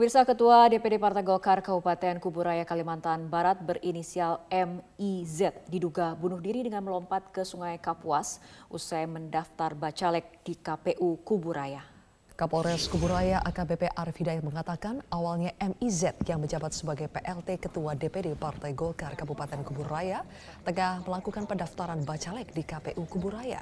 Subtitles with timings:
[0.00, 6.80] Pemirsa Ketua DPD Partai Golkar Kabupaten Kuburaya Kalimantan Barat berinisial MIZ diduga bunuh diri dengan
[6.88, 8.40] melompat ke Sungai Kapuas
[8.72, 11.84] usai mendaftar bacalek di KPU Kuburaya.
[12.32, 18.72] Kapolres Kuburaya AKBP Arif Hidayat mengatakan awalnya MIZ yang menjabat sebagai PLT Ketua DPD Partai
[18.72, 20.24] Golkar Kabupaten Kuburaya
[20.64, 23.60] tengah melakukan pendaftaran bacalek di KPU Kuburaya.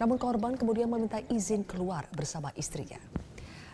[0.00, 2.96] Namun korban kemudian meminta izin keluar bersama istrinya.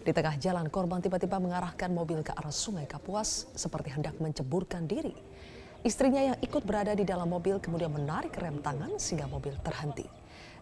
[0.00, 5.12] Di tengah jalan, korban tiba-tiba mengarahkan mobil ke arah sungai Kapuas seperti hendak menceburkan diri.
[5.84, 10.08] Istrinya yang ikut berada di dalam mobil kemudian menarik rem tangan sehingga mobil terhenti.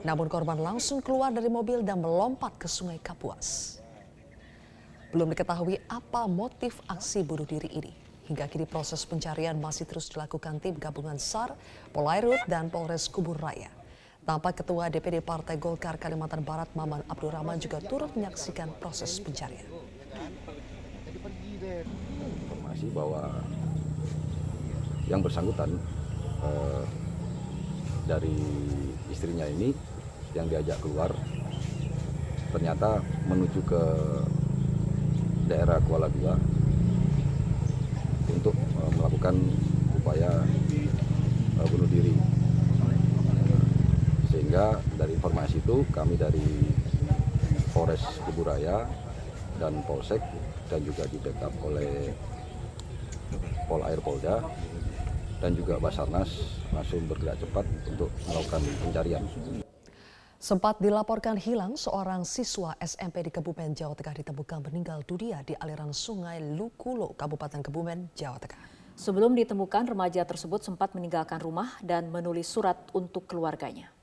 [0.03, 3.79] Namun korban langsung keluar dari mobil dan melompat ke sungai Kapuas.
[5.15, 7.95] Belum diketahui apa motif aksi bunuh diri ini.
[8.27, 11.55] Hingga kini proses pencarian masih terus dilakukan tim gabungan SAR,
[11.95, 13.78] Polairut, dan Polres Kubur Raya.
[14.29, 19.65] Tampak Ketua DPD Partai Golkar Kalimantan Barat Maman Abdurrahman juga turut menyaksikan proses pencarian.
[22.45, 23.41] Informasi bahwa
[25.09, 25.81] yang bersangkutan
[26.45, 26.85] eh,
[28.05, 28.37] dari
[29.09, 29.73] istrinya ini
[30.37, 31.09] yang diajak keluar
[32.53, 33.01] ternyata
[33.33, 33.83] menuju ke
[35.49, 36.37] daerah Kuala Dua
[38.29, 39.41] untuk eh, melakukan
[39.97, 40.45] upaya
[41.57, 42.28] eh, bunuh diri
[44.49, 46.41] sehingga dari informasi itu kami dari
[47.69, 48.89] Polres Kuburaya
[49.61, 50.25] dan Polsek
[50.73, 52.17] dan juga di backup oleh
[53.69, 54.41] Pol Air Polda
[55.45, 59.21] dan juga Basarnas langsung bergerak cepat untuk melakukan pencarian.
[60.41, 65.93] Sempat dilaporkan hilang seorang siswa SMP di Kebumen, Jawa Tengah ditemukan meninggal dunia di aliran
[65.93, 68.65] sungai Lukulo, Kabupaten Kebumen, Jawa Tengah.
[68.97, 73.98] Sebelum ditemukan, remaja tersebut sempat meninggalkan rumah dan menulis surat untuk keluarganya.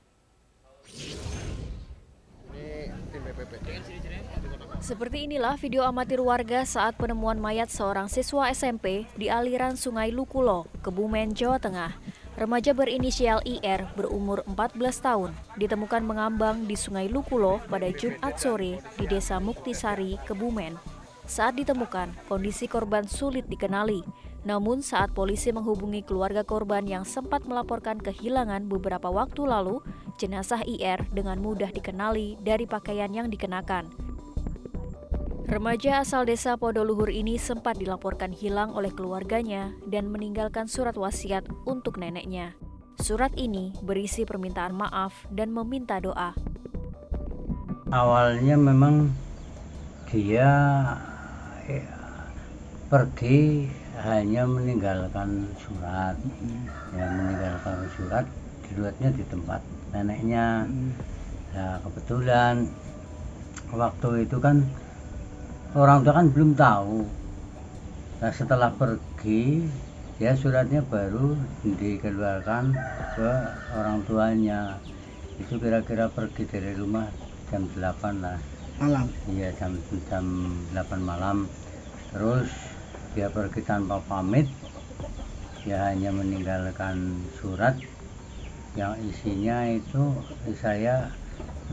[4.80, 10.70] Seperti inilah video amatir warga saat penemuan mayat seorang siswa SMP di aliran Sungai Lukulo,
[10.84, 11.92] Kebumen, Jawa Tengah.
[12.36, 19.04] Remaja berinisial IR berumur 14 tahun ditemukan mengambang di Sungai Lukulo pada Jumat sore di
[19.08, 20.76] Desa Muktisari, Kebumen.
[21.26, 24.04] Saat ditemukan, kondisi korban sulit dikenali.
[24.46, 29.82] Namun saat polisi menghubungi keluarga korban yang sempat melaporkan kehilangan beberapa waktu lalu,
[30.16, 33.88] jenazah IR dengan mudah dikenali dari pakaian yang dikenakan.
[35.46, 42.02] Remaja asal desa Podoluhur ini sempat dilaporkan hilang oleh keluarganya dan meninggalkan surat wasiat untuk
[42.02, 42.58] neneknya.
[42.98, 46.34] Surat ini berisi permintaan maaf dan meminta doa.
[47.94, 49.14] Awalnya memang
[50.10, 50.50] dia
[51.70, 51.86] ya,
[52.90, 53.70] pergi
[54.02, 56.18] hanya meninggalkan surat
[56.90, 58.26] ya meninggalkan surat
[58.66, 59.62] diruatnya di tempat
[59.96, 60.68] neneknya.
[61.56, 62.68] Ya kebetulan
[63.72, 64.60] waktu itu kan
[65.72, 67.08] orang tua kan belum tahu.
[68.20, 69.64] Nah setelah pergi
[70.20, 71.32] ya suratnya baru
[71.64, 72.76] dikeluarkan
[73.16, 73.30] ke
[73.72, 74.76] orang tuanya.
[75.40, 77.08] Itu kira-kira pergi dari rumah
[77.48, 78.36] jam 8 lah.
[78.76, 79.08] Malam.
[79.32, 79.80] Iya jam
[80.12, 80.24] jam
[80.76, 81.48] 8 malam.
[82.12, 82.52] Terus
[83.16, 84.48] dia pergi tanpa pamit.
[85.64, 87.74] Dia hanya meninggalkan surat
[88.76, 90.12] yang isinya itu
[90.60, 91.08] saya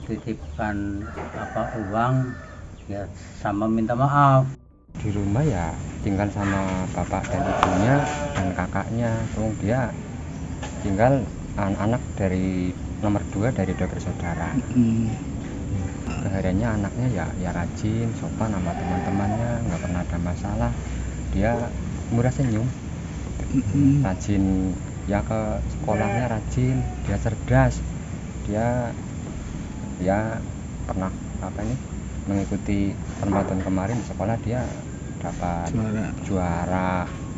[0.07, 1.03] titipkan
[1.35, 2.31] apa uang
[2.87, 3.03] ya
[3.43, 4.47] sama minta maaf.
[5.03, 7.95] Di rumah ya tinggal sama bapak dan ibunya
[8.31, 9.11] dan kakaknya.
[9.35, 9.91] Terus dia
[10.79, 11.19] tinggal
[11.59, 12.71] anak-anak dari
[13.03, 15.11] nomor dua dari dua bersaudara hmm.
[16.23, 20.71] kehariannya anaknya ya ya rajin sopan sama teman-temannya nggak pernah ada masalah.
[21.35, 21.51] Dia
[22.15, 22.65] murah senyum.
[24.01, 24.73] Rajin
[25.07, 25.41] ya ke
[25.79, 27.75] sekolahnya rajin dia cerdas
[28.47, 28.67] dia
[29.99, 30.39] dia
[30.87, 31.11] pernah
[31.43, 31.75] apa ini
[32.23, 34.63] mengikuti permatuan kemarin di sekolah dia
[35.19, 36.91] dapat juara, juara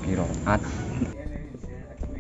[0.05, 0.61] kiroat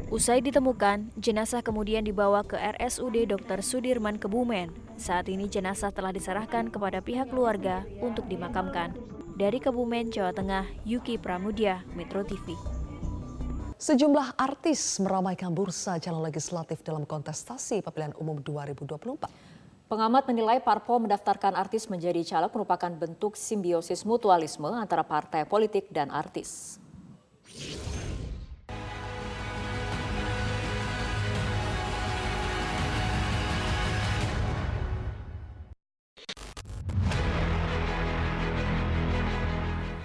[0.05, 3.59] Usai ditemukan, jenazah kemudian dibawa ke RSUD Dr.
[3.59, 4.69] Sudirman Kebumen.
[4.95, 8.95] Saat ini jenazah telah diserahkan kepada pihak keluarga untuk dimakamkan.
[9.35, 12.55] Dari Kebumen, Jawa Tengah, Yuki Pramudia, Metro TV.
[13.75, 19.27] Sejumlah artis meramaikan bursa calon legislatif dalam kontestasi pemilihan umum 2024.
[19.91, 26.07] Pengamat menilai parpol mendaftarkan artis menjadi caleg merupakan bentuk simbiosis mutualisme antara partai politik dan
[26.07, 26.79] artis.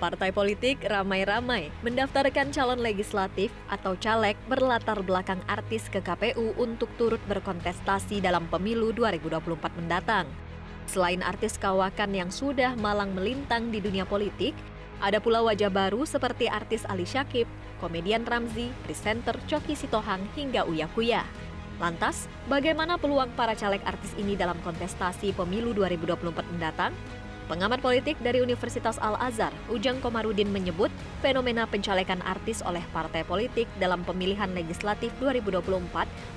[0.01, 7.21] Partai politik ramai-ramai mendaftarkan calon legislatif atau caleg berlatar belakang artis ke KPU untuk turut
[7.29, 9.45] berkontestasi dalam pemilu 2024
[9.77, 10.25] mendatang.
[10.89, 14.57] Selain artis kawakan yang sudah malang melintang di dunia politik,
[15.01, 17.49] Ada pula wajah baru seperti artis Ali Syakib,
[17.81, 21.25] komedian Ramzi, presenter Coki Sitohang, hingga Uya Kuya.
[21.81, 26.93] Lantas, bagaimana peluang para caleg artis ini dalam kontestasi pemilu 2024 mendatang?
[27.51, 30.87] Pengamat politik dari Universitas Al-Azhar, Ujang Komarudin menyebut
[31.19, 35.83] fenomena pencalekan artis oleh partai politik dalam pemilihan legislatif 2024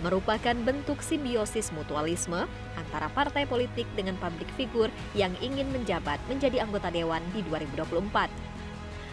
[0.02, 6.90] merupakan bentuk simbiosis mutualisme antara partai politik dengan publik figur yang ingin menjabat menjadi anggota
[6.90, 8.34] dewan di 2024.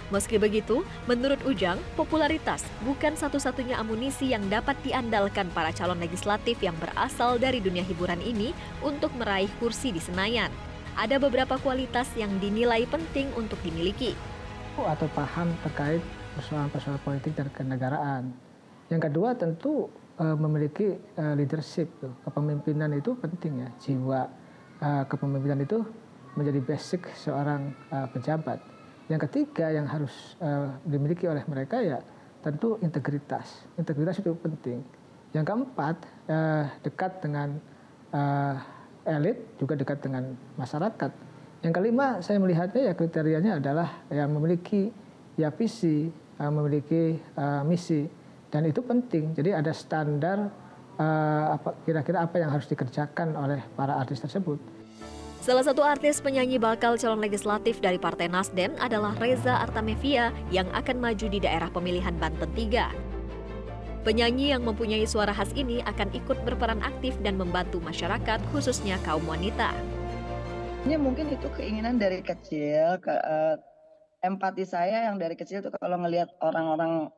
[0.08, 6.74] Meski begitu, menurut Ujang, popularitas bukan satu-satunya amunisi yang dapat diandalkan para calon legislatif yang
[6.80, 10.69] berasal dari dunia hiburan ini untuk meraih kursi di Senayan
[11.00, 14.12] ada beberapa kualitas yang dinilai penting untuk dimiliki.
[14.76, 16.04] Atau paham terkait
[16.36, 18.36] persoalan-persoalan politik dan kenegaraan.
[18.92, 19.88] Yang kedua tentu
[20.20, 21.88] uh, memiliki uh, leadership.
[22.28, 23.68] Kepemimpinan itu penting ya.
[23.80, 24.28] Jiwa
[24.84, 25.80] uh, kepemimpinan itu
[26.36, 27.74] menjadi basic seorang
[28.14, 28.62] pejabat.
[29.10, 30.38] Yang ketiga yang harus
[30.86, 31.98] dimiliki oleh mereka ya
[32.38, 33.66] tentu integritas.
[33.74, 34.78] Integritas itu penting.
[35.34, 35.96] Yang keempat
[36.86, 37.58] dekat dengan
[39.10, 41.10] elit juga dekat dengan masyarakat.
[41.60, 44.88] Yang kelima saya melihatnya ya kriterianya adalah yang memiliki
[45.36, 46.08] ya visi,
[46.40, 48.08] uh, memiliki uh, misi
[48.48, 49.36] dan itu penting.
[49.36, 50.48] Jadi ada standar
[50.96, 54.58] uh, apa kira-kira apa yang harus dikerjakan oleh para artis tersebut.
[55.40, 61.00] Salah satu artis penyanyi bakal calon legislatif dari Partai Nasdem adalah Reza Artamevia yang akan
[61.00, 63.09] maju di daerah pemilihan Banten 3.
[64.00, 69.20] Penyanyi yang mempunyai suara khas ini akan ikut berperan aktif dan membantu masyarakat, khususnya kaum
[69.28, 69.76] wanita.
[70.88, 73.60] Ini mungkin itu keinginan dari kecil, ke, uh,
[74.24, 77.12] empati saya yang dari kecil tuh kalau ngelihat orang-orang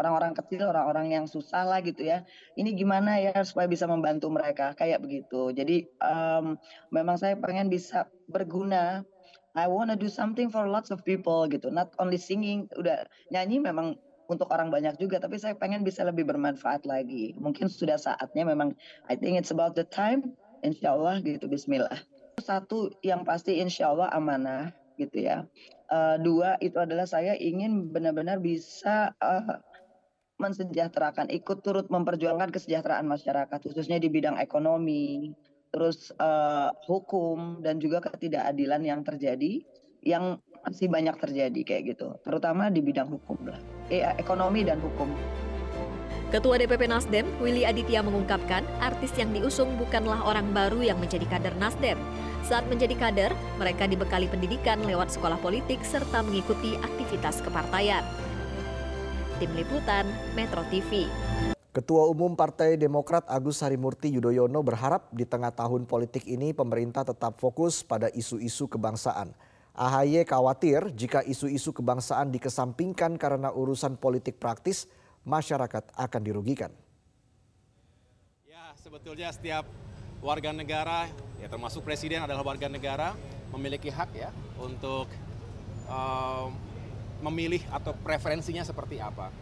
[0.00, 2.24] orang-orang kecil, orang-orang yang susah lah gitu ya.
[2.56, 5.52] Ini gimana ya supaya bisa membantu mereka kayak begitu.
[5.52, 6.56] Jadi um,
[6.88, 9.04] memang saya pengen bisa berguna.
[9.52, 11.68] I wanna do something for lots of people gitu.
[11.68, 16.26] Not only singing, udah nyanyi memang untuk orang banyak juga tapi saya pengen bisa lebih
[16.28, 17.34] bermanfaat lagi.
[17.38, 18.74] Mungkin sudah saatnya memang
[19.10, 21.98] I think it's about the time insya Allah gitu Bismillah.
[22.40, 25.44] Satu yang pasti insya Allah amanah gitu ya.
[25.92, 29.60] Uh, dua itu adalah saya ingin benar-benar bisa uh,
[30.40, 35.30] mensejahterakan ikut turut memperjuangkan kesejahteraan masyarakat khususnya di bidang ekonomi
[35.72, 39.62] terus uh, hukum dan juga ketidakadilan yang terjadi
[40.02, 43.58] yang masih banyak terjadi kayak gitu, terutama di bidang hukum lah,
[43.90, 45.10] eh, ekonomi dan hukum.
[46.32, 51.52] Ketua DPP Nasdem, Willy Aditya mengungkapkan, artis yang diusung bukanlah orang baru yang menjadi kader
[51.60, 52.00] Nasdem.
[52.48, 58.00] Saat menjadi kader, mereka dibekali pendidikan lewat sekolah politik serta mengikuti aktivitas kepartaian.
[59.36, 61.04] Tim Liputan, Metro TV.
[61.72, 67.40] Ketua Umum Partai Demokrat Agus Harimurti Yudhoyono berharap di tengah tahun politik ini pemerintah tetap
[67.40, 69.36] fokus pada isu-isu kebangsaan.
[69.72, 74.84] AHY khawatir jika isu-isu kebangsaan dikesampingkan karena urusan politik praktis,
[75.24, 76.68] masyarakat akan dirugikan.
[78.44, 79.64] Ya, sebetulnya setiap
[80.20, 81.08] warga negara,
[81.40, 83.16] ya termasuk presiden adalah warga negara,
[83.56, 84.28] memiliki hak ya
[84.60, 85.08] untuk
[85.88, 86.52] uh,
[87.24, 89.32] memilih atau preferensinya seperti apa.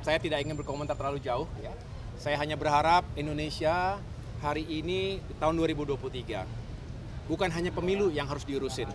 [0.00, 1.74] Saya tidak ingin berkomentar terlalu jauh ya.
[2.16, 4.00] Saya hanya berharap Indonesia
[4.40, 8.88] hari ini tahun 2023 bukan hanya pemilu yang harus diurusin,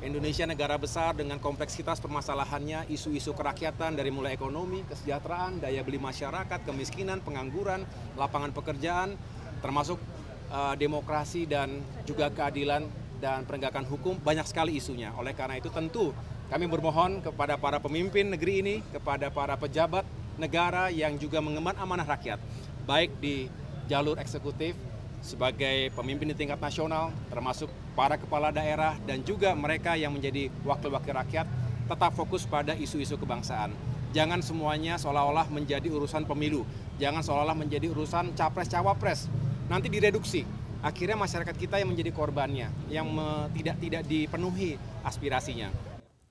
[0.00, 6.64] Indonesia negara besar dengan kompleksitas permasalahannya, isu-isu kerakyatan dari mulai ekonomi, kesejahteraan, daya beli masyarakat,
[6.64, 7.84] kemiskinan, pengangguran,
[8.16, 9.20] lapangan pekerjaan,
[9.60, 10.00] termasuk
[10.48, 12.88] uh, demokrasi dan juga keadilan
[13.20, 15.12] dan penegakan hukum banyak sekali isunya.
[15.20, 16.16] Oleh karena itu tentu
[16.48, 20.08] kami bermohon kepada para pemimpin negeri ini, kepada para pejabat
[20.40, 22.40] negara yang juga mengemban amanah rakyat,
[22.88, 23.52] baik di
[23.84, 24.72] jalur eksekutif
[25.20, 27.68] sebagai pemimpin di tingkat nasional, termasuk
[28.00, 31.44] para kepala daerah dan juga mereka yang menjadi wakil-wakil rakyat,
[31.84, 33.76] tetap fokus pada isu-isu kebangsaan.
[34.16, 36.64] Jangan semuanya seolah-olah menjadi urusan pemilu,
[36.96, 39.28] jangan seolah-olah menjadi urusan capres-cawapres.
[39.68, 40.48] Nanti direduksi,
[40.80, 43.04] akhirnya masyarakat kita yang menjadi korbannya, yang
[43.52, 45.68] tidak tidak dipenuhi aspirasinya.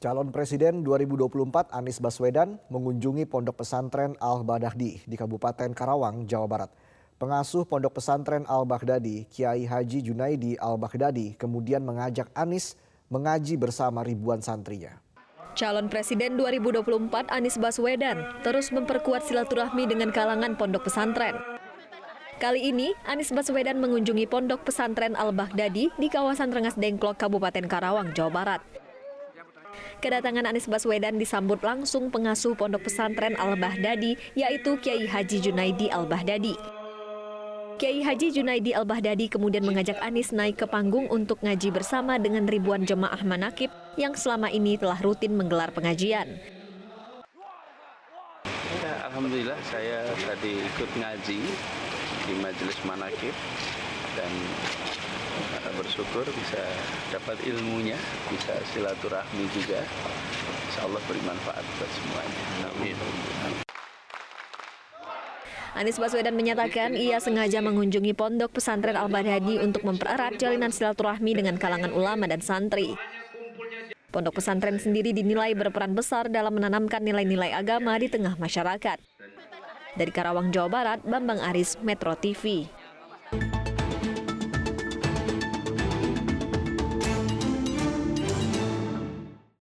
[0.01, 6.73] Calon Presiden 2024 Anies Baswedan mengunjungi Pondok Pesantren Al-Badahdi di Kabupaten Karawang, Jawa Barat.
[7.19, 12.79] Pengasuh Pondok Pesantren Al-Baghdadi, Kiai Haji Junaidi Al-Baghdadi, kemudian mengajak Anies
[13.11, 15.03] mengaji bersama ribuan santrinya.
[15.51, 21.35] Calon Presiden 2024 Anies Baswedan terus memperkuat silaturahmi dengan kalangan pondok pesantren.
[22.39, 28.31] Kali ini, Anies Baswedan mengunjungi Pondok Pesantren Al-Baghdadi di kawasan Rengas Dengklok, Kabupaten Karawang, Jawa
[28.31, 28.61] Barat.
[29.99, 36.78] Kedatangan Anies Baswedan disambut langsung pengasuh Pondok Pesantren Al-Baghdadi, yaitu Kiai Haji Junaidi Al-Baghdadi.
[37.79, 42.83] Kiai Haji Junaidi Al-Bahdadi kemudian mengajak Anies naik ke panggung untuk ngaji bersama dengan ribuan
[42.83, 46.27] jemaah manakib yang selama ini telah rutin menggelar pengajian.
[48.83, 51.39] Ya, Alhamdulillah saya tadi ikut ngaji
[52.27, 53.31] di Majelis Manakib
[54.19, 54.31] dan
[55.79, 56.59] bersyukur bisa
[57.15, 57.95] dapat ilmunya,
[58.27, 59.87] bisa silaturahmi juga.
[60.67, 62.39] Insya Allah bermanfaat buat semuanya.
[62.75, 63.68] Amin.
[65.79, 71.95] Anies Baswedan menyatakan ia sengaja mengunjungi pondok pesantren Al-Badhadi untuk mempererat jalinan silaturahmi dengan kalangan
[71.95, 72.99] ulama dan santri.
[74.11, 78.99] Pondok pesantren sendiri dinilai berperan besar dalam menanamkan nilai-nilai agama di tengah masyarakat.
[79.95, 82.67] Dari Karawang, Jawa Barat, Bambang Aris, Metro TV.